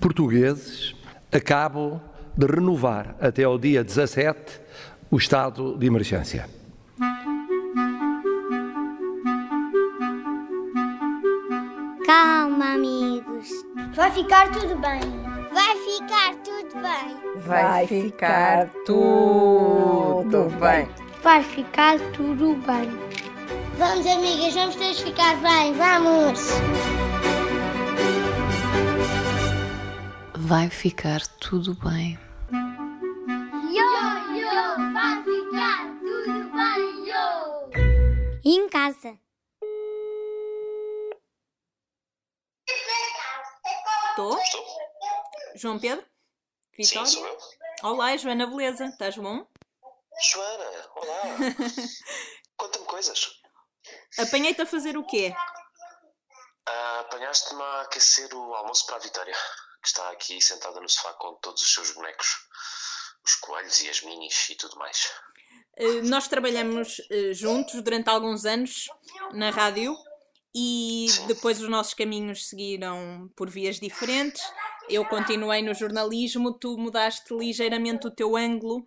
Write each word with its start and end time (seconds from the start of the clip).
portugueses, 0.00 0.94
acabo 1.30 2.00
de 2.36 2.46
renovar 2.46 3.14
até 3.20 3.44
ao 3.44 3.58
dia 3.58 3.84
17 3.84 4.60
o 5.10 5.16
estado 5.16 5.76
de 5.76 5.86
emergência. 5.86 6.48
Calma, 12.06 12.74
amigos. 12.74 13.48
Vai 13.94 14.10
ficar 14.10 14.50
tudo 14.50 14.76
bem. 14.76 15.00
Vai 15.52 15.76
ficar 15.76 16.34
tudo 16.42 16.82
bem. 16.82 17.42
Vai 17.46 17.86
ficar 17.86 18.68
tudo 18.86 20.48
bem. 20.58 20.88
Vai 21.22 21.42
ficar 21.42 21.98
tudo 22.12 22.56
bem. 22.66 22.90
Vamos, 23.78 24.06
amigas, 24.06 24.54
vamos 24.54 24.76
todos 24.76 25.00
ficar 25.00 25.36
bem. 25.40 25.72
Vamos. 25.74 26.40
Vai 30.50 30.68
ficar 30.68 31.24
tudo 31.38 31.74
bem. 31.74 32.18
Yo, 33.70 33.86
yo, 34.34 34.92
vai 34.92 35.22
ficar 35.22 35.86
tudo 36.00 36.50
bem, 36.50 37.06
yo. 37.06 37.70
Em 38.44 38.68
casa. 38.68 39.16
Estou? 44.08 44.40
João 45.54 45.78
Pedro? 45.78 46.04
Vitória? 46.76 47.06
Sim, 47.06 47.18
sou 47.18 47.28
eu. 47.28 47.38
Olá, 47.84 48.16
Joana 48.16 48.48
Beleza. 48.48 48.86
Estás 48.86 49.16
bom? 49.16 49.46
Joana, 50.32 50.90
olá. 50.96 51.22
Conta-me 52.58 52.86
coisas. 52.86 53.40
Apanhei-te 54.18 54.62
a 54.62 54.66
fazer 54.66 54.96
o 54.96 55.06
quê? 55.06 55.32
Ah, 56.66 57.00
Apanhaste-me 57.02 57.62
a 57.62 57.82
aquecer 57.82 58.34
o 58.34 58.52
almoço 58.56 58.84
para 58.86 58.96
a 58.96 58.98
Vitória, 58.98 59.36
que 59.80 59.88
está 59.88 60.10
aqui 60.10 60.40
sentada 60.40 60.80
no 60.80 60.88
sofá 60.88 61.12
com 61.14 61.34
todos 61.36 61.62
os 61.62 61.72
seus 61.72 61.90
bonecos. 61.92 62.28
Os 63.24 63.34
coelhos 63.36 63.82
e 63.82 63.90
as 63.90 64.00
minis 64.02 64.48
e 64.50 64.54
tudo 64.54 64.76
mais. 64.76 65.10
Eh, 65.76 66.02
Nós 66.02 66.28
trabalhamos 66.28 67.00
eh, 67.10 67.32
juntos 67.32 67.82
durante 67.82 68.08
alguns 68.08 68.44
anos 68.44 68.88
na 69.32 69.50
rádio 69.50 69.94
e 70.54 71.06
depois 71.26 71.60
os 71.60 71.68
nossos 71.68 71.94
caminhos 71.94 72.48
seguiram 72.48 73.30
por 73.36 73.48
vias 73.48 73.78
diferentes. 73.78 74.42
Eu 74.88 75.04
continuei 75.04 75.62
no 75.62 75.74
jornalismo, 75.74 76.52
tu 76.52 76.76
mudaste 76.76 77.32
ligeiramente 77.34 78.06
o 78.06 78.10
teu 78.10 78.36
ângulo 78.36 78.84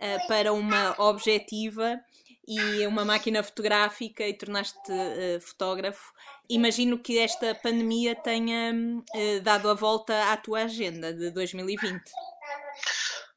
eh, 0.00 0.18
para 0.26 0.52
uma 0.52 0.94
objetiva 0.98 2.00
e 2.46 2.86
uma 2.86 3.04
máquina 3.04 3.42
fotográfica 3.42 4.26
e 4.26 4.36
tornaste 4.36 4.76
eh, 4.90 5.38
fotógrafo. 5.40 6.12
Imagino 6.48 6.98
que 6.98 7.18
esta 7.18 7.54
pandemia 7.54 8.14
tenha 8.14 8.72
eh, 9.14 9.40
dado 9.40 9.70
a 9.70 9.74
volta 9.74 10.32
à 10.32 10.36
tua 10.36 10.64
agenda 10.64 11.12
de 11.12 11.30
2020. 11.30 12.02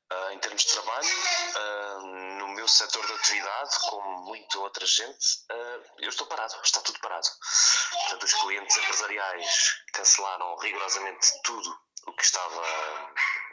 Ah, 0.09 0.33
em 0.33 0.39
termos 0.39 0.63
de 0.63 0.71
trabalho, 0.71 1.07
ah, 1.55 1.99
no 2.39 2.47
meu 2.49 2.67
setor 2.67 3.05
de 3.05 3.13
atividade, 3.13 3.79
como 3.89 4.25
muita 4.25 4.59
outra 4.59 4.85
gente, 4.85 5.39
ah, 5.49 5.79
eu 5.99 6.09
estou 6.09 6.27
parado, 6.27 6.53
está 6.63 6.81
tudo 6.81 6.99
parado. 6.99 7.27
Portanto, 7.91 8.23
os 8.23 8.33
clientes 8.33 8.77
empresariais 8.77 9.83
cancelaram 9.93 10.57
rigorosamente 10.57 11.27
tudo 11.43 11.79
o 12.07 12.13
que 12.13 12.23
estava, 12.23 12.63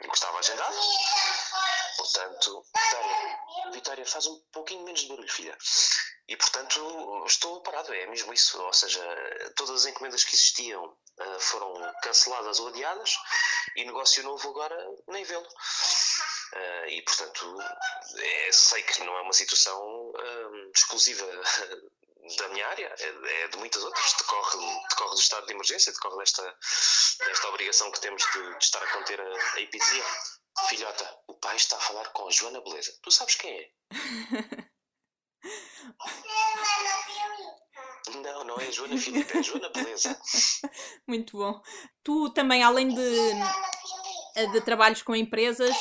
o 0.03 0.09
que 0.09 0.15
estava 0.15 0.39
agendado. 0.39 0.75
Portanto, 1.97 2.65
Vitória, 2.75 3.71
Vitória, 3.71 4.05
faz 4.05 4.27
um 4.27 4.39
pouquinho 4.51 4.83
menos 4.83 5.01
de 5.01 5.07
barulho, 5.07 5.31
filha. 5.31 5.57
E, 6.27 6.35
portanto, 6.35 7.23
estou 7.27 7.61
parado, 7.61 7.93
é 7.93 8.07
mesmo 8.07 8.33
isso. 8.33 8.59
Ou 8.61 8.73
seja, 8.73 9.01
todas 9.55 9.81
as 9.81 9.85
encomendas 9.85 10.23
que 10.23 10.35
existiam 10.35 10.97
ah, 11.19 11.39
foram 11.39 11.93
canceladas 12.01 12.59
ou 12.59 12.69
adiadas 12.69 13.17
e 13.75 13.85
negócio 13.85 14.23
novo 14.23 14.49
agora 14.49 14.75
nem 15.07 15.23
vê-lo. 15.23 15.47
Ah, 16.53 16.87
e, 16.87 17.01
portanto, 17.03 17.57
é, 18.17 18.51
sei 18.51 18.81
que 18.83 19.03
não 19.03 19.15
é 19.17 19.21
uma 19.21 19.33
situação 19.33 20.13
ah, 20.17 20.69
exclusiva 20.73 21.25
da 22.37 22.47
minha 22.49 22.67
área, 22.67 22.95
é, 22.99 23.43
é 23.43 23.47
de 23.49 23.57
muitas 23.57 23.83
outras. 23.83 24.13
Decorre, 24.13 24.57
decorre 24.89 25.15
do 25.15 25.21
estado 25.21 25.45
de 25.45 25.53
emergência, 25.53 25.91
decorre 25.91 26.17
desta, 26.17 26.57
desta 27.19 27.49
obrigação 27.49 27.91
que 27.91 27.99
temos 27.99 28.23
de, 28.33 28.57
de 28.57 28.63
estar 28.63 28.81
a 28.81 28.87
conter 28.87 29.21
a, 29.21 29.55
a 29.55 29.61
epidemia. 29.61 30.05
Filhota, 30.69 31.19
o 31.27 31.35
pai 31.35 31.55
está 31.55 31.77
a 31.77 31.81
falar 31.81 32.09
com 32.09 32.27
a 32.27 32.31
Joana 32.31 32.61
Beleza. 32.61 32.97
Tu 33.03 33.11
sabes 33.11 33.35
quem 33.35 33.59
é? 33.59 33.69
Não, 38.55 38.61
é 38.61 38.71
Joana 38.71 38.97
Filipe, 38.97 39.37
é 39.37 39.43
Joana 39.43 39.69
Beleza. 39.69 40.17
Muito 41.05 41.37
bom. 41.37 41.61
Tu 42.03 42.29
também, 42.29 42.63
além 42.63 42.87
de, 42.87 43.31
de 44.53 44.61
trabalhos 44.61 45.01
com 45.01 45.13
empresas, 45.13 45.75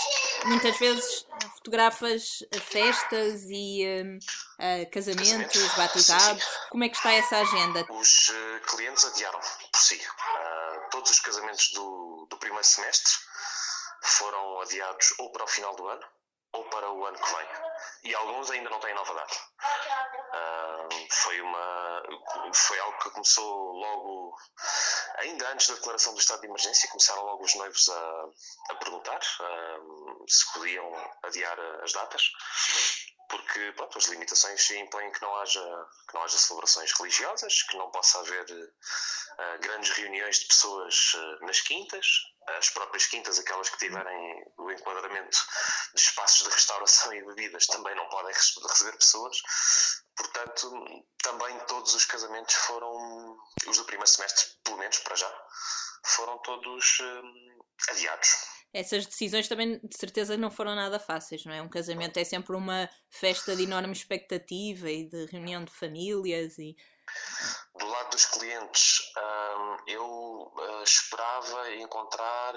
muitas 0.46 0.76
vezes 0.78 1.24
fotografas 1.56 2.44
festas 2.60 3.42
e 3.48 3.86
hum, 4.04 4.18
ah, 4.58 4.86
casamentos, 4.90 5.74
batizados. 5.76 6.44
Como 6.70 6.82
é 6.84 6.88
que 6.88 6.96
está 6.96 7.12
essa 7.12 7.38
agenda? 7.38 7.86
Os 7.90 8.30
eh, 8.30 8.60
clientes 8.66 9.04
adiaram 9.04 9.38
por 9.38 9.80
si. 9.80 10.00
Ah, 10.18 10.88
todos 10.90 11.10
os 11.12 11.20
casamentos 11.20 11.70
do, 11.72 12.26
do 12.28 12.36
primeiro 12.38 12.64
semestre 12.64 13.12
foram 14.02 14.60
adiados 14.60 15.14
ou 15.18 15.30
para 15.30 15.44
o 15.44 15.48
final 15.48 15.74
do 15.76 15.86
ano 15.86 16.06
ou 16.54 16.64
para 16.64 16.90
o 16.90 17.04
ano 17.04 17.18
que 17.18 17.34
vem. 17.34 17.48
E 18.04 18.14
alguns 18.14 18.50
ainda 18.50 18.70
não 18.70 18.80
têm 18.80 18.94
nova 18.94 19.14
data. 19.14 19.36
Ah, 20.32 20.88
foi, 21.10 21.40
uma, 21.40 22.02
foi 22.54 22.78
algo 22.78 22.98
que 22.98 23.10
começou 23.10 23.72
logo, 23.72 24.36
ainda 25.18 25.48
antes 25.50 25.68
da 25.68 25.74
declaração 25.74 26.14
do 26.14 26.20
estado 26.20 26.40
de 26.40 26.46
emergência, 26.46 26.88
começaram 26.90 27.22
logo 27.24 27.44
os 27.44 27.54
noivos 27.54 27.88
a, 27.88 28.24
a 28.70 28.74
perguntar 28.76 29.20
se 30.28 30.52
podiam 30.52 30.92
adiar 31.22 31.58
as 31.82 31.92
datas 31.92 32.30
porque 33.34 33.72
pronto, 33.72 33.98
as 33.98 34.04
limitações 34.06 34.70
impõem 34.70 35.10
que 35.10 35.20
não 35.22 35.34
haja 35.36 35.86
que 36.08 36.14
não 36.14 36.22
haja 36.22 36.38
celebrações 36.38 36.92
religiosas, 36.92 37.62
que 37.64 37.76
não 37.76 37.90
possa 37.90 38.20
haver 38.20 38.46
eh, 38.50 39.58
grandes 39.58 39.90
reuniões 39.90 40.38
de 40.38 40.46
pessoas 40.46 41.12
eh, 41.16 41.44
nas 41.44 41.60
quintas, 41.60 42.06
as 42.58 42.70
próprias 42.70 43.06
quintas, 43.06 43.38
aquelas 43.38 43.68
que 43.70 43.78
tiverem 43.78 44.44
o 44.58 44.70
enquadramento 44.70 45.38
de 45.94 46.00
espaços 46.00 46.46
de 46.46 46.54
restauração 46.54 47.12
e 47.12 47.24
bebidas, 47.24 47.66
também 47.66 47.94
não 47.96 48.08
podem 48.08 48.32
rece- 48.32 48.60
receber 48.68 48.96
pessoas. 48.98 49.36
Portanto, 50.16 51.04
também 51.22 51.58
todos 51.66 51.92
os 51.94 52.04
casamentos 52.04 52.54
foram, 52.54 53.36
os 53.66 53.76
do 53.76 53.84
primeiro 53.84 54.08
semestre, 54.08 54.46
pelo 54.62 54.78
menos 54.78 54.98
para 55.00 55.16
já, 55.16 55.46
foram 56.04 56.38
todos 56.38 56.98
eh, 57.00 57.90
adiados. 57.90 58.53
Essas 58.74 59.06
decisões 59.06 59.46
também, 59.46 59.78
de 59.84 59.96
certeza, 59.96 60.36
não 60.36 60.50
foram 60.50 60.74
nada 60.74 60.98
fáceis, 60.98 61.44
não 61.44 61.54
é? 61.54 61.62
Um 61.62 61.68
casamento 61.68 62.18
é 62.18 62.24
sempre 62.24 62.56
uma 62.56 62.90
festa 63.08 63.54
de 63.54 63.62
enorme 63.62 63.92
expectativa 63.92 64.90
e 64.90 65.08
de 65.08 65.26
reunião 65.26 65.64
de 65.64 65.72
famílias 65.72 66.58
e... 66.58 66.76
Do 67.78 67.86
lado 67.86 68.10
dos 68.10 68.26
clientes, 68.26 69.12
hum, 69.16 69.76
eu 69.86 70.52
ah, 70.58 70.82
esperava 70.82 71.72
encontrar 71.74 72.54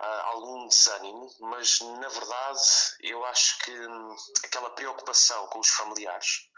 ah, 0.00 0.22
algum 0.32 0.66
desânimo, 0.66 1.28
mas 1.38 1.78
na 1.80 2.08
verdade 2.08 2.60
eu 3.00 3.24
acho 3.26 3.58
que 3.60 3.70
hum, 3.70 4.16
aquela 4.44 4.70
preocupação 4.70 5.46
com 5.48 5.60
os 5.60 5.68
familiares, 5.68 6.48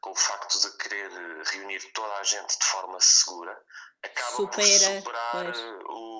com 0.00 0.10
o 0.10 0.16
facto 0.16 0.60
de 0.60 0.76
querer 0.76 1.10
reunir 1.46 1.80
toda 1.92 2.14
a 2.14 2.22
gente 2.22 2.56
de 2.56 2.66
forma 2.66 3.00
segura, 3.00 3.58
acaba 4.02 4.36
por 4.36 4.52
Supera, 4.52 4.98
superar 4.98 5.44
pois. 5.44 5.58
o, 5.58 5.92
o 5.92 6.11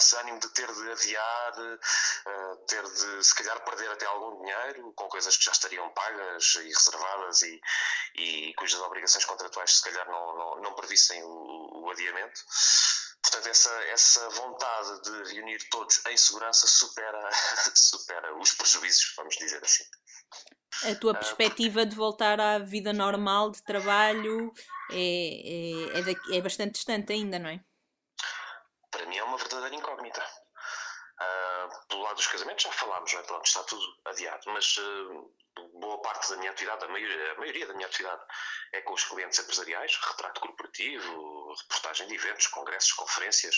desânimo 0.00 0.40
de 0.40 0.48
ter 0.50 0.66
de 0.72 0.90
adiar, 0.90 1.54
ah, 2.26 2.56
ter 2.66 2.82
de 2.82 3.24
se 3.24 3.34
calhar 3.34 3.62
perder 3.64 3.90
até 3.90 4.06
algum 4.06 4.40
dinheiro 4.42 4.92
com 4.94 5.08
coisas 5.08 5.36
que 5.36 5.44
já 5.44 5.52
estariam 5.52 5.88
pagas 5.90 6.54
e 6.56 6.68
reservadas 6.68 7.42
e, 7.42 7.60
e 8.16 8.54
cujas 8.54 8.80
obrigações 8.80 9.24
contratuais 9.24 9.76
se 9.76 9.82
calhar 9.84 10.06
não, 10.10 10.36
não, 10.36 10.62
não 10.62 10.74
previssem 10.74 11.22
o, 11.22 11.84
o 11.84 11.90
adiamento. 11.90 12.40
Portanto, 13.22 13.48
essa, 13.48 13.70
essa 13.84 14.28
vontade 14.30 15.02
de 15.02 15.34
reunir 15.34 15.58
todos 15.70 16.04
em 16.06 16.16
segurança 16.16 16.66
supera, 16.66 17.30
supera 17.76 18.36
os 18.38 18.52
prejuízos, 18.54 19.12
vamos 19.16 19.36
dizer 19.36 19.62
assim. 19.62 19.84
A 20.84 20.94
tua 20.94 21.12
perspectiva 21.14 21.84
de 21.84 21.94
voltar 21.94 22.40
à 22.40 22.58
vida 22.58 22.92
normal 22.92 23.50
de 23.50 23.62
trabalho 23.62 24.50
é, 24.90 25.94
é, 25.94 25.98
é, 25.98 26.02
daqui- 26.02 26.34
é 26.36 26.40
bastante 26.40 26.72
distante 26.72 27.12
ainda, 27.12 27.38
não 27.38 27.50
é? 27.50 27.60
Mim 29.10 29.16
é 29.16 29.24
uma 29.24 29.38
verdadeira 29.38 29.74
incógnita. 29.74 30.24
Pelo 31.88 32.02
lado 32.02 32.14
dos 32.14 32.28
casamentos 32.28 32.62
já 32.62 32.70
falámos, 32.70 33.12
é? 33.12 33.22
Pronto, 33.24 33.44
está 33.44 33.64
tudo 33.64 33.84
adiado, 34.04 34.42
mas 34.46 34.76
ah, 34.78 35.60
boa 35.80 36.00
parte 36.00 36.30
da 36.30 36.36
minha 36.36 36.52
atividade, 36.52 36.84
a 36.84 36.88
maioria, 36.88 37.32
a 37.32 37.34
maioria 37.34 37.66
da 37.66 37.74
minha 37.74 37.88
atividade 37.88 38.22
é 38.72 38.80
com 38.82 38.94
os 38.94 39.04
clientes 39.04 39.36
empresariais, 39.40 39.96
retrato 39.96 40.40
corporativo, 40.40 41.52
reportagem 41.54 42.06
de 42.06 42.14
eventos, 42.14 42.46
congressos, 42.46 42.92
conferências, 42.92 43.56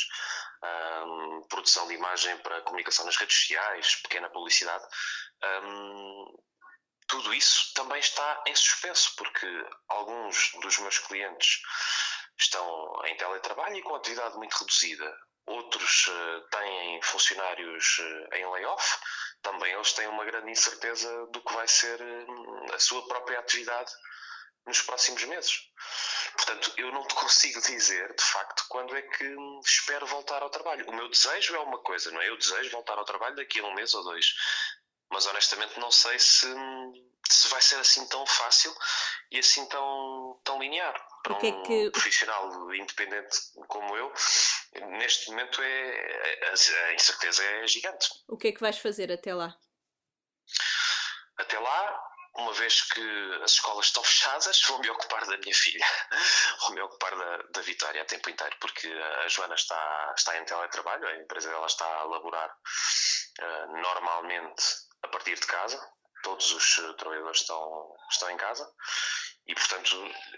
ah, 0.62 1.04
produção 1.50 1.86
de 1.86 1.94
imagem 1.94 2.34
para 2.38 2.62
comunicação 2.62 3.04
nas 3.04 3.16
redes 3.16 3.36
sociais, 3.36 3.96
pequena 3.96 4.30
publicidade. 4.30 4.84
Ah, 5.42 5.60
tudo 7.08 7.34
isso 7.34 7.74
também 7.74 8.00
está 8.00 8.42
em 8.46 8.56
suspenso, 8.56 9.14
porque 9.16 9.46
alguns 9.88 10.52
dos 10.62 10.78
meus 10.78 10.98
clientes 10.98 11.60
estão 12.40 13.02
em 13.04 13.16
teletrabalho 13.18 13.76
e 13.76 13.82
com 13.82 13.94
atividade 13.94 14.34
muito 14.36 14.54
reduzida. 14.54 15.14
Outros 15.46 16.06
uh, 16.06 16.40
têm 16.50 17.02
funcionários 17.02 17.98
uh, 17.98 18.34
em 18.34 18.50
layoff, 18.50 18.98
também 19.42 19.72
eles 19.72 19.92
têm 19.92 20.06
uma 20.06 20.24
grande 20.24 20.50
incerteza 20.50 21.26
do 21.26 21.40
que 21.42 21.52
vai 21.52 21.66
ser 21.66 22.00
uh, 22.00 22.74
a 22.74 22.78
sua 22.78 23.06
própria 23.06 23.40
atividade 23.40 23.92
nos 24.66 24.80
próximos 24.82 25.24
meses. 25.24 25.70
Portanto, 26.36 26.72
eu 26.76 26.92
não 26.92 27.06
te 27.06 27.14
consigo 27.14 27.60
dizer, 27.60 28.14
de 28.14 28.22
facto, 28.22 28.64
quando 28.68 28.96
é 28.96 29.02
que 29.02 29.36
espero 29.64 30.06
voltar 30.06 30.42
ao 30.42 30.50
trabalho. 30.50 30.88
O 30.88 30.94
meu 30.94 31.08
desejo 31.08 31.54
é 31.54 31.58
uma 31.58 31.78
coisa, 31.78 32.10
não 32.10 32.20
é? 32.20 32.28
Eu 32.28 32.36
desejo 32.36 32.70
voltar 32.70 32.96
ao 32.96 33.04
trabalho 33.04 33.36
daqui 33.36 33.60
a 33.60 33.64
um 33.64 33.74
mês 33.74 33.92
ou 33.94 34.02
dois. 34.04 34.26
Mas 35.10 35.26
honestamente 35.26 35.78
não 35.78 35.90
sei 35.90 36.18
se, 36.18 36.46
se 37.28 37.48
vai 37.48 37.60
ser 37.60 37.76
assim 37.76 38.06
tão 38.08 38.24
fácil 38.26 38.74
e 39.30 39.38
assim 39.38 39.66
tão, 39.66 40.40
tão 40.44 40.58
linear. 40.58 40.94
Para 41.22 41.34
que 41.36 41.48
é 41.48 41.62
que... 41.62 41.88
um 41.88 41.90
profissional 41.90 42.74
independente 42.74 43.38
como 43.68 43.96
eu, 43.96 44.12
neste 45.02 45.30
momento 45.30 45.60
é, 45.60 46.50
a 46.50 46.94
incerteza 46.94 47.42
é 47.42 47.66
gigante. 47.66 48.08
O 48.28 48.38
que 48.38 48.48
é 48.48 48.52
que 48.52 48.60
vais 48.60 48.78
fazer 48.78 49.10
até 49.10 49.34
lá? 49.34 49.56
Até 51.38 51.58
lá, 51.58 52.00
uma 52.36 52.52
vez 52.54 52.82
que 52.82 53.40
as 53.42 53.52
escolas 53.52 53.86
estão 53.86 54.02
fechadas, 54.04 54.62
vou-me 54.62 54.88
ocupar 54.90 55.26
da 55.26 55.36
minha 55.38 55.54
filha, 55.54 55.84
vou-me 56.62 56.80
ocupar 56.82 57.16
da, 57.16 57.36
da 57.50 57.60
Vitória 57.62 58.00
a 58.00 58.04
tempo 58.04 58.30
inteiro, 58.30 58.56
porque 58.60 58.86
a 59.24 59.28
Joana 59.28 59.56
está, 59.56 60.14
está 60.16 60.38
em 60.38 60.44
teletrabalho, 60.44 61.08
a 61.08 61.16
empresa 61.16 61.50
dela 61.50 61.66
está 61.66 61.84
a 61.84 62.04
laborar 62.04 62.56
uh, 63.40 63.82
normalmente 63.82 64.62
a 65.02 65.08
partir 65.08 65.34
de 65.34 65.46
casa, 65.46 65.80
todos 66.22 66.52
os 66.52 66.96
trabalhadores 66.96 67.40
estão, 67.40 67.96
estão 68.10 68.30
em 68.30 68.36
casa 68.36 68.70
e, 69.46 69.54
portanto, 69.54 69.96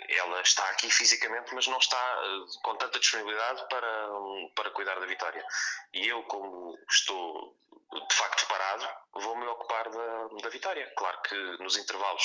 ela 0.09 0.41
está 0.41 0.67
aqui 0.71 0.89
fisicamente, 0.91 1.55
mas 1.55 1.67
não 1.67 1.79
está 1.79 2.23
uh, 2.23 2.63
com 2.63 2.75
tanta 2.77 2.99
disponibilidade 2.99 3.69
para, 3.69 4.09
para 4.55 4.71
cuidar 4.71 4.99
da 4.99 5.07
Vitória. 5.07 5.45
E 5.93 6.09
eu, 6.09 6.23
como 6.23 6.79
estou 6.89 7.55
de 7.93 8.15
facto 8.15 8.47
parado, 8.47 8.89
vou-me 9.13 9.47
ocupar 9.47 9.89
da, 9.91 10.29
da 10.43 10.49
Vitória. 10.49 10.93
Claro 10.97 11.23
que 11.23 11.35
nos 11.63 11.77
intervalos 11.77 12.25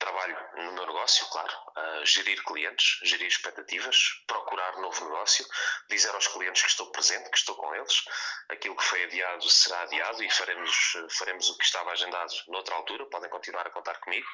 trabalho 0.00 0.36
no 0.56 0.72
meu 0.72 0.86
negócio, 0.86 1.26
claro, 1.26 1.52
a 1.76 2.04
gerir 2.04 2.42
clientes, 2.44 2.98
gerir 3.02 3.28
expectativas, 3.28 3.96
procurar 4.26 4.78
novo 4.78 5.04
negócio, 5.04 5.46
dizer 5.88 6.12
aos 6.14 6.26
clientes 6.26 6.62
que 6.62 6.68
estou 6.68 6.90
presente, 6.90 7.30
que 7.30 7.36
estou 7.36 7.54
com 7.54 7.72
eles, 7.74 8.04
aquilo 8.48 8.74
que 8.76 8.82
foi 8.82 9.04
adiado 9.04 9.48
será 9.48 9.82
adiado 9.82 10.24
e 10.24 10.30
faremos, 10.30 10.92
faremos 11.10 11.50
o 11.50 11.58
que 11.58 11.64
estava 11.64 11.92
agendado 11.92 12.32
noutra 12.48 12.74
altura, 12.74 13.06
podem 13.06 13.30
continuar 13.30 13.66
a 13.66 13.70
contar 13.70 14.00
comigo. 14.00 14.26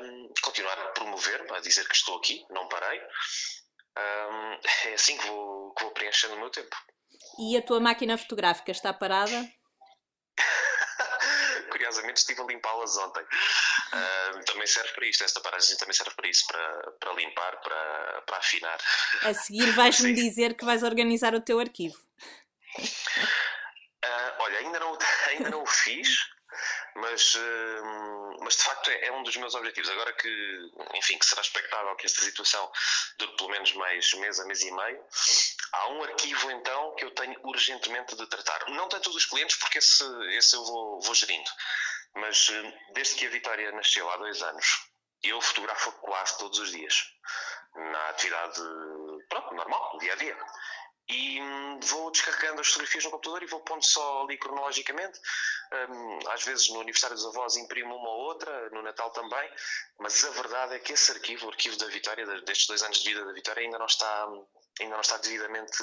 Um, 0.00 0.32
continuar 0.42 0.78
a 0.78 0.88
promover-me, 0.88 1.56
a 1.56 1.60
dizer 1.60 1.86
que 1.88 1.94
estou 1.94 2.16
aqui, 2.16 2.44
não 2.50 2.68
parei. 2.68 3.00
Um, 3.98 4.60
é 4.88 4.94
assim 4.94 5.16
que 5.16 5.26
vou, 5.26 5.74
que 5.74 5.84
vou 5.84 5.92
preenchendo 5.92 6.34
o 6.34 6.38
meu 6.38 6.50
tempo. 6.50 6.76
E 7.38 7.56
a 7.56 7.62
tua 7.62 7.80
máquina 7.80 8.16
fotográfica 8.16 8.72
está 8.72 8.92
parada? 8.92 9.50
Curiosamente 11.70 12.20
estive 12.20 12.40
a 12.40 12.44
limpá-las 12.44 12.96
ontem. 12.96 13.22
Uh, 13.22 14.44
também 14.44 14.66
serve 14.66 14.92
para 14.92 15.06
isto, 15.06 15.24
esta 15.24 15.40
paragem 15.40 15.76
também 15.76 15.94
serve 15.94 16.14
para 16.14 16.28
isso, 16.28 16.46
para, 16.46 16.92
para 16.92 17.12
limpar, 17.12 17.60
para, 17.60 18.22
para 18.22 18.36
afinar. 18.38 18.78
A 19.22 19.34
seguir 19.34 19.70
vais-me 19.72 20.12
dizer 20.14 20.54
que 20.54 20.64
vais 20.64 20.82
organizar 20.82 21.34
o 21.34 21.40
teu 21.40 21.60
arquivo. 21.60 21.96
Uh, 22.78 24.32
olha, 24.38 24.58
ainda 24.58 24.80
não, 24.80 24.98
ainda 25.28 25.50
não 25.50 25.62
o 25.62 25.66
fiz, 25.66 26.08
mas, 26.96 27.34
uh, 27.34 28.36
mas 28.40 28.56
de 28.56 28.62
facto 28.62 28.90
é, 28.90 29.06
é, 29.06 29.12
um 29.12 29.22
dos 29.22 29.36
meus 29.36 29.54
objetivos. 29.54 29.88
Agora 29.90 30.12
que, 30.14 30.70
enfim, 30.94 31.18
que 31.18 31.26
será 31.26 31.42
expectável 31.42 31.94
que 31.96 32.06
esta 32.06 32.22
situação 32.22 32.70
dure 33.18 33.36
pelo 33.36 33.50
menos 33.50 33.72
mais 33.74 34.12
mês 34.14 34.40
a 34.40 34.46
mês 34.46 34.62
e 34.62 34.70
meio, 34.70 35.04
há 35.72 35.88
um 35.88 36.02
arquivo 36.02 36.50
então 36.50 36.94
que 36.94 37.04
eu 37.04 37.10
tenho 37.12 37.38
urgentemente 37.44 38.16
de 38.16 38.26
tratar. 38.28 38.68
Não 38.70 38.88
tanto 38.88 39.10
dos 39.10 39.26
clientes, 39.26 39.56
porque 39.56 39.78
esse, 39.78 40.04
esse 40.36 40.54
eu 40.56 40.64
vou, 40.64 41.00
vou 41.00 41.14
gerindo, 41.14 41.50
mas 42.14 42.48
uh, 42.48 42.72
desde 42.92 43.16
que 43.16 43.26
a 43.26 43.30
Vitória 43.30 43.72
nasceu 43.72 44.08
há 44.10 44.16
dois 44.16 44.42
anos, 44.42 44.66
eu 45.22 45.40
fotografo 45.40 45.92
quase 46.00 46.38
todos 46.38 46.58
os 46.58 46.70
dias. 46.70 47.04
Na 47.74 48.08
atividade 48.08 48.60
pronto, 49.28 49.54
normal, 49.54 49.98
dia 49.98 50.12
a 50.12 50.16
dia 50.16 50.38
e 51.08 51.40
hum, 51.40 51.80
vou 51.80 52.10
descarregando 52.10 52.60
as 52.60 52.66
fotografias 52.68 53.04
no 53.04 53.10
computador 53.10 53.42
e 53.42 53.46
vou 53.46 53.60
pondo 53.60 53.84
só 53.84 54.22
ali 54.22 54.36
cronologicamente. 54.38 55.20
Um, 55.72 56.30
às 56.30 56.44
vezes 56.44 56.68
no 56.68 56.80
aniversário 56.80 57.14
dos 57.14 57.26
avós 57.26 57.56
imprimo 57.56 57.94
uma 57.94 58.08
ou 58.08 58.20
outra, 58.26 58.70
no 58.70 58.82
Natal 58.82 59.10
também, 59.10 59.50
mas 59.98 60.24
a 60.24 60.30
verdade 60.30 60.74
é 60.74 60.78
que 60.78 60.92
esse 60.92 61.12
arquivo, 61.12 61.46
o 61.46 61.50
arquivo 61.50 61.76
da 61.76 61.86
Vitória, 61.86 62.26
destes 62.42 62.66
dois 62.66 62.82
anos 62.82 62.98
de 62.98 63.08
vida 63.08 63.24
da 63.24 63.32
Vitória, 63.32 63.62
ainda 63.62 63.78
não 63.78 63.86
está, 63.86 64.28
ainda 64.80 64.94
não 64.94 65.00
está 65.00 65.16
devidamente 65.18 65.82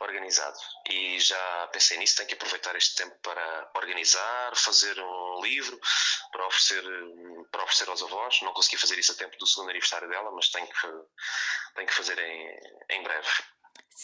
organizado. 0.00 0.58
E 0.88 1.20
já 1.20 1.68
pensei 1.72 1.96
nisso, 1.98 2.16
tenho 2.16 2.28
que 2.28 2.34
aproveitar 2.34 2.74
este 2.76 2.96
tempo 2.96 3.16
para 3.22 3.70
organizar, 3.76 4.56
fazer 4.56 4.98
um 5.00 5.40
livro, 5.42 5.78
para 6.32 6.46
oferecer, 6.46 6.84
para 7.50 7.62
oferecer 7.62 7.88
aos 7.88 8.02
avós. 8.02 8.40
Não 8.42 8.52
consegui 8.52 8.78
fazer 8.78 8.98
isso 8.98 9.12
a 9.12 9.16
tempo 9.16 9.36
do 9.38 9.46
segundo 9.46 9.70
aniversário 9.70 10.08
dela, 10.08 10.30
mas 10.32 10.48
tenho 10.50 10.66
que, 10.66 10.88
tenho 11.74 11.86
que 11.86 11.94
fazer 11.94 12.18
em, 12.18 12.60
em 12.90 13.02
breve. 13.02 13.28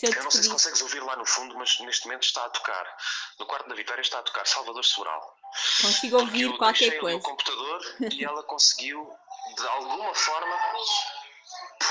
Eu, 0.02 0.12
eu 0.12 0.24
não 0.24 0.30
sei 0.30 0.42
se 0.42 0.48
consegues 0.48 0.82
ouvir 0.82 1.00
lá 1.00 1.16
no 1.16 1.24
fundo, 1.24 1.56
mas 1.56 1.78
neste 1.80 2.04
momento 2.04 2.24
está 2.24 2.44
a 2.44 2.50
tocar. 2.50 2.96
No 3.38 3.46
quarto 3.46 3.68
da 3.68 3.74
Vitória 3.74 4.02
está 4.02 4.18
a 4.18 4.22
tocar 4.22 4.46
Salvador 4.46 4.84
Sobral. 4.84 5.36
Consigo 5.80 6.18
ouvir 6.18 6.42
eu 6.42 6.58
qualquer 6.58 6.98
coisa. 6.98 7.16
no 7.16 7.22
computador 7.22 7.80
e 8.12 8.24
ela 8.24 8.42
conseguiu, 8.42 9.08
de 9.56 9.66
alguma 9.66 10.14
forma, 10.14 10.56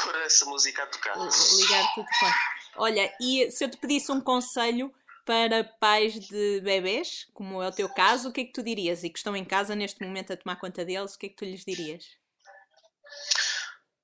pôr 0.03 0.21
essa 0.21 0.45
música 0.45 0.83
a 0.83 0.87
tocar. 0.87 1.17
Ligar 1.17 1.93
tudo 1.95 2.07
fora. 2.19 2.35
Olha, 2.77 3.15
e 3.19 3.49
se 3.51 3.63
eu 3.63 3.71
te 3.71 3.77
pedisse 3.77 4.11
um 4.11 4.21
conselho 4.21 4.93
para 5.25 5.63
pais 5.63 6.13
de 6.19 6.61
bebês, 6.61 7.27
como 7.33 7.61
é 7.63 7.67
o 7.67 7.71
teu 7.71 7.89
caso, 7.89 8.29
o 8.29 8.31
que 8.31 8.41
é 8.41 8.45
que 8.45 8.53
tu 8.53 8.61
dirias? 8.61 9.03
E 9.03 9.09
que 9.09 9.17
estão 9.17 9.35
em 9.35 9.43
casa 9.43 9.75
neste 9.75 10.05
momento 10.05 10.31
a 10.31 10.37
tomar 10.37 10.57
conta 10.57 10.85
deles, 10.85 11.15
o 11.15 11.17
que 11.17 11.25
é 11.25 11.29
que 11.29 11.35
tu 11.35 11.45
lhes 11.45 11.65
dirias? 11.65 12.05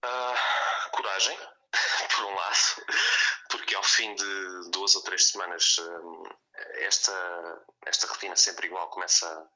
Uh, 0.03 0.89
coragem, 0.91 1.37
por 2.15 2.25
um 2.25 2.33
lado, 2.33 2.57
porque 3.71 3.75
ao 3.75 3.83
fim 3.83 4.13
de 4.15 4.71
duas 4.71 4.95
ou 4.95 5.03
três 5.03 5.29
semanas 5.29 5.77
esta, 6.79 7.65
esta 7.85 8.05
rotina 8.07 8.35
sempre 8.35 8.67
igual 8.67 8.89
começa, 8.89 9.49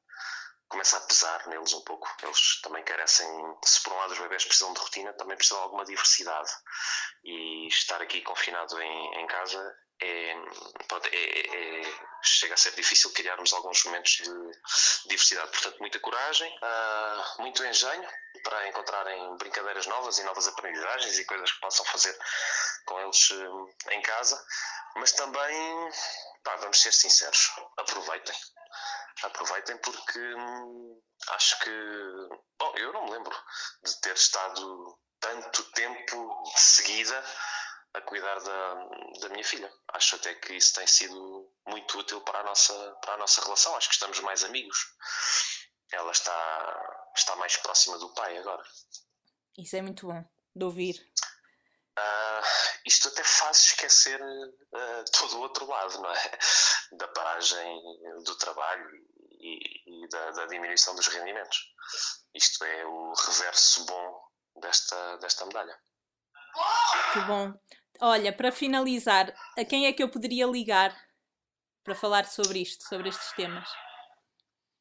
começa 0.68 0.96
a 0.96 1.00
pesar 1.00 1.46
neles 1.48 1.74
um 1.74 1.82
pouco. 1.82 2.08
Eles 2.22 2.60
também 2.62 2.82
carecem, 2.82 3.28
se 3.62 3.82
por 3.82 3.92
um 3.92 3.96
lado 3.96 4.12
os 4.12 4.18
bebés 4.18 4.44
precisam 4.44 4.72
de 4.72 4.80
rotina, 4.80 5.12
também 5.12 5.36
precisam 5.36 5.58
de 5.58 5.64
alguma 5.64 5.84
diversidade. 5.84 6.50
E 7.24 7.68
estar 7.68 8.00
aqui 8.00 8.22
confinado 8.22 8.80
em, 8.80 9.20
em 9.20 9.26
casa 9.26 9.76
é, 10.00 10.34
pronto, 10.88 11.08
é, 11.10 11.80
é, 11.80 12.06
chega 12.22 12.54
a 12.54 12.56
ser 12.56 12.72
difícil 12.74 13.12
criarmos 13.12 13.52
alguns 13.52 13.84
momentos 13.84 14.12
de 14.12 15.08
diversidade. 15.08 15.50
Portanto, 15.50 15.78
muita 15.78 15.98
coragem, 16.00 16.54
uh, 16.58 17.42
muito 17.42 17.64
engenho 17.64 18.08
para 18.42 18.68
encontrarem 18.68 19.36
brincadeiras 19.36 19.86
novas 19.86 20.18
e 20.18 20.24
novas 20.24 20.46
aprendizagens 20.48 21.18
e 21.18 21.24
coisas 21.24 21.50
que 21.50 21.60
possam 21.60 21.84
fazer 21.86 22.16
com 22.84 23.00
eles 23.00 23.30
uh, 23.30 23.70
em 23.90 24.02
casa, 24.02 24.44
mas 24.96 25.12
também, 25.12 25.90
pá, 26.42 26.56
vamos 26.56 26.80
ser 26.80 26.92
sinceros, 26.92 27.52
aproveitem. 27.78 28.36
Aproveitem 29.22 29.78
porque 29.78 30.18
hum, 30.18 31.00
acho 31.30 31.58
que. 31.60 31.70
Bom, 32.58 32.72
eu 32.76 32.92
não 32.92 33.06
me 33.06 33.12
lembro 33.12 33.34
de 33.82 34.00
ter 34.02 34.14
estado 34.14 34.98
tanto 35.20 35.62
tempo 35.72 36.42
de 36.54 36.60
seguida 36.60 37.24
a 37.96 38.00
cuidar 38.02 38.38
da, 38.40 38.74
da 39.20 39.28
minha 39.30 39.44
filha. 39.44 39.72
Acho 39.92 40.16
até 40.16 40.34
que 40.34 40.54
isso 40.54 40.74
tem 40.74 40.86
sido 40.86 41.52
muito 41.66 41.98
útil 41.98 42.20
para 42.20 42.40
a 42.40 42.44
nossa, 42.44 42.74
para 43.02 43.14
a 43.14 43.16
nossa 43.16 43.42
relação. 43.42 43.74
Acho 43.76 43.88
que 43.88 43.94
estamos 43.94 44.20
mais 44.20 44.44
amigos. 44.44 44.78
Ela 45.92 46.12
está, 46.12 47.10
está 47.16 47.36
mais 47.36 47.56
próxima 47.56 47.98
do 47.98 48.12
pai 48.14 48.36
agora. 48.38 48.62
Isso 49.58 49.76
é 49.76 49.82
muito 49.82 50.06
bom 50.06 50.24
de 50.54 50.64
ouvir. 50.64 51.12
Uh, 51.98 52.42
isto 52.84 53.08
até 53.08 53.24
faz 53.24 53.58
esquecer 53.58 54.20
uh, 54.20 55.04
todo 55.12 55.38
o 55.38 55.40
outro 55.40 55.66
lado, 55.66 56.00
não 56.00 56.10
é? 56.10 56.38
Da 56.92 57.08
paragem 57.08 57.82
do 58.24 58.36
trabalho 58.36 58.90
e, 59.40 60.04
e 60.04 60.08
da, 60.08 60.30
da, 60.30 60.46
diminuição 60.46 60.94
dos 60.94 61.08
rendimentos. 61.08 61.74
Isto 62.34 62.64
é 62.64 62.86
o 62.86 63.12
reverso 63.12 63.84
bom 63.86 64.28
desta, 64.60 65.16
desta 65.18 65.44
medalha. 65.46 65.76
Que 67.12 67.20
bom. 67.20 67.52
Olha, 68.00 68.32
para 68.32 68.52
finalizar, 68.52 69.34
a 69.56 69.64
quem 69.64 69.86
é 69.86 69.92
que 69.92 70.02
eu 70.02 70.08
poderia 70.08 70.46
ligar 70.46 70.96
para 71.84 71.94
falar 71.94 72.24
sobre 72.26 72.60
isto, 72.60 72.84
sobre 72.84 73.08
estes 73.08 73.32
temas? 73.32 73.68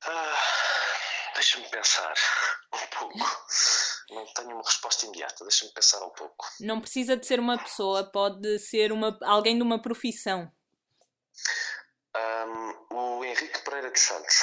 Ah, 0.04 0.56
Deixa-me 1.36 1.68
pensar 1.70 2.14
um 2.74 2.88
pouco. 2.98 3.36
Não 4.10 4.26
tenho 4.34 4.52
uma 4.52 4.64
resposta 4.64 5.06
imediata, 5.06 5.44
deixa-me 5.44 5.72
pensar 5.74 6.02
um 6.02 6.10
pouco. 6.12 6.46
Não 6.62 6.80
precisa 6.80 7.18
de 7.18 7.28
ser 7.28 7.42
uma 7.42 7.58
pessoa, 7.58 8.10
pode 8.10 8.58
ser 8.60 8.92
uma, 8.94 9.18
alguém 9.22 9.58
de 9.58 9.62
uma 9.62 9.82
profissão. 9.82 10.50
Um, 12.16 12.96
o 12.96 13.26
Henrique 13.26 13.60
Pereira 13.66 13.92
dos 13.92 14.00
Santos, 14.00 14.38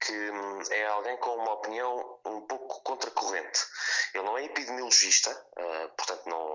que 0.00 0.12
hum, 0.12 0.62
é 0.70 0.86
alguém 0.86 1.16
com 1.18 1.34
uma 1.34 1.54
opinião 1.54 2.20
um 2.24 2.46
pouco 2.46 2.82
contracorrente. 2.84 3.60
Ele 4.14 4.24
não 4.24 4.38
é 4.38 4.44
epidemiologista, 4.44 5.30
uh, 5.32 5.88
portanto 5.96 6.22
não, 6.26 6.47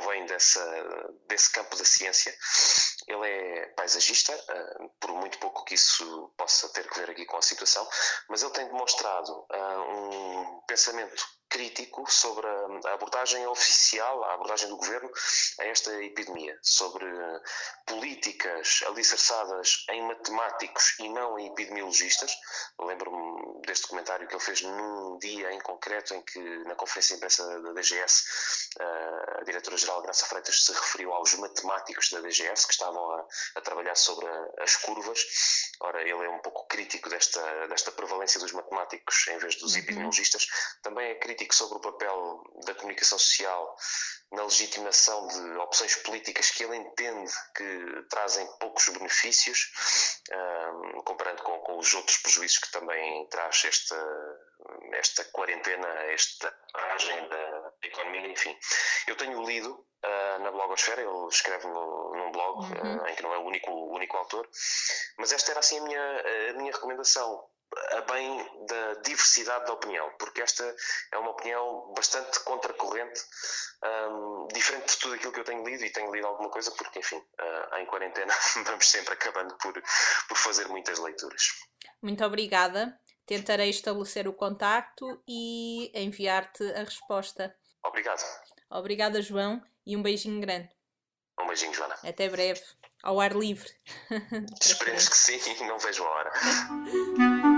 provém 0.00 0.24
dessa, 0.26 1.12
desse 1.28 1.52
campo 1.52 1.76
da 1.76 1.84
ciência. 1.84 2.34
Ele 3.06 3.26
é 3.26 3.66
paisagista, 3.76 4.32
uh, 4.34 4.88
por 5.00 5.12
muito 5.12 5.38
pouco 5.38 5.64
que 5.64 5.74
isso 5.74 6.32
possa 6.36 6.68
ter 6.70 6.88
que 6.88 6.98
ver 6.98 7.10
aqui 7.10 7.24
com 7.26 7.36
a 7.36 7.42
situação, 7.42 7.86
mas 8.28 8.42
ele 8.42 8.52
tem 8.52 8.66
demonstrado 8.66 9.30
uh, 9.32 9.80
um 9.90 10.60
pensamento 10.66 11.24
crítico 11.50 12.10
sobre 12.10 12.46
a 12.46 12.94
abordagem 12.94 13.44
oficial, 13.48 14.24
a 14.24 14.34
abordagem 14.34 14.68
do 14.68 14.76
governo 14.76 15.10
a 15.58 15.64
esta 15.66 15.92
epidemia, 16.02 16.56
sobre 16.62 17.04
políticas 17.84 18.82
alicerçadas 18.86 19.84
em 19.90 20.02
matemáticos 20.06 20.96
e 21.00 21.08
não 21.08 21.38
em 21.38 21.48
epidemiologistas. 21.48 22.32
Lembro-me 22.78 23.60
deste 23.66 23.88
comentário 23.88 24.28
que 24.28 24.34
ele 24.34 24.42
fez 24.42 24.62
num 24.62 25.18
dia 25.18 25.52
em 25.52 25.58
concreto 25.60 26.14
em 26.14 26.22
que, 26.22 26.38
na 26.64 26.76
conferência 26.76 27.14
de 27.14 27.18
imprensa 27.18 27.60
da 27.60 27.72
DGS, 27.72 28.24
a 29.40 29.44
diretora-geral 29.44 30.02
Graça 30.02 30.26
Freitas 30.26 30.64
se 30.64 30.72
referiu 30.72 31.12
aos 31.12 31.34
matemáticos 31.34 32.10
da 32.10 32.20
DGS 32.20 32.66
que 32.66 32.72
estavam 32.72 33.10
a, 33.10 33.26
a 33.56 33.60
trabalhar 33.60 33.96
sobre 33.96 34.26
a, 34.26 34.62
as 34.62 34.76
curvas. 34.76 35.20
Ora, 35.80 36.00
ele 36.02 36.24
é 36.24 36.30
um 36.30 36.40
pouco 36.40 36.66
crítico 36.68 37.08
desta, 37.08 37.66
desta 37.66 37.90
prevalência 37.90 38.38
dos 38.38 38.52
matemáticos 38.52 39.26
em 39.28 39.38
vez 39.38 39.56
dos 39.56 39.72
uhum. 39.72 39.80
epidemiologistas. 39.80 40.46
Também 40.82 41.10
é 41.10 41.14
crítico 41.16 41.39
sobre 41.50 41.78
o 41.78 41.80
papel 41.80 42.42
da 42.64 42.74
comunicação 42.74 43.18
social 43.18 43.76
na 44.32 44.44
legitimação 44.44 45.26
de 45.26 45.56
opções 45.58 45.96
políticas 45.96 46.50
que 46.50 46.62
ele 46.62 46.76
entende 46.76 47.32
que 47.56 48.06
trazem 48.08 48.46
poucos 48.58 48.88
benefícios, 48.88 49.72
um, 50.32 51.02
comparando 51.02 51.42
com, 51.42 51.58
com, 51.58 51.78
os 51.78 51.92
outros 51.94 52.18
prejuízos 52.18 52.58
que 52.58 52.70
também 52.70 53.26
traz 53.28 53.64
esta, 53.64 54.38
esta 54.92 55.24
quarentena, 55.32 55.88
esta 56.12 56.54
paragem 56.72 57.28
da 57.28 57.72
economia, 57.82 58.28
enfim. 58.28 58.56
Eu 59.08 59.16
tenho 59.16 59.42
lido 59.44 59.72
uh, 59.74 60.42
na 60.42 60.52
blogosfera, 60.52 61.02
ele 61.02 61.26
escreve 61.28 61.66
no, 61.66 62.14
num 62.14 62.30
blog 62.30 62.72
uhum. 62.72 62.98
uh, 62.98 63.06
em 63.08 63.14
que 63.16 63.22
não 63.24 63.34
é 63.34 63.38
o 63.38 63.44
único, 63.44 63.72
único 63.72 64.16
autor, 64.16 64.48
mas 65.18 65.32
esta 65.32 65.50
era 65.50 65.58
assim 65.58 65.80
a 65.80 65.82
minha, 65.82 66.22
a 66.50 66.52
minha 66.52 66.72
recomendação 66.72 67.50
a 67.90 68.00
bem 68.02 68.66
da 68.66 68.94
diversidade 69.02 69.66
da 69.66 69.72
opinião, 69.72 70.10
porque 70.18 70.40
esta 70.40 70.64
é 71.12 71.18
uma 71.18 71.30
opinião 71.30 71.92
bastante 71.96 72.40
contracorrente, 72.40 73.20
um, 73.84 74.48
diferente 74.52 74.92
de 74.92 74.98
tudo 74.98 75.14
aquilo 75.14 75.32
que 75.32 75.40
eu 75.40 75.44
tenho 75.44 75.64
lido, 75.64 75.84
e 75.84 75.90
tenho 75.90 76.12
lido 76.12 76.26
alguma 76.26 76.50
coisa, 76.50 76.70
porque, 76.72 76.98
enfim, 76.98 77.16
uh, 77.16 77.76
em 77.76 77.86
quarentena 77.86 78.32
vamos 78.64 78.86
sempre 78.86 79.14
acabando 79.14 79.56
por, 79.58 79.72
por 80.28 80.36
fazer 80.36 80.68
muitas 80.68 80.98
leituras. 80.98 81.42
Muito 82.02 82.24
obrigada. 82.24 82.98
Tentarei 83.26 83.70
estabelecer 83.70 84.26
o 84.26 84.32
contacto 84.32 85.22
e 85.28 85.92
enviar-te 85.94 86.64
a 86.72 86.80
resposta. 86.80 87.54
Obrigado. 87.84 88.22
Obrigada, 88.70 89.22
João, 89.22 89.62
e 89.86 89.96
um 89.96 90.02
beijinho 90.02 90.40
grande. 90.40 90.68
Um 91.38 91.46
beijinho, 91.46 91.72
Joana. 91.72 91.96
Até 92.04 92.28
breve. 92.28 92.62
Ao 93.02 93.18
ar 93.20 93.32
livre. 93.32 93.70
Esperemos 94.60 95.08
que 95.08 95.16
sim, 95.16 95.64
não 95.64 95.78
vejo 95.78 96.04
a 96.04 96.10
hora. 96.10 96.32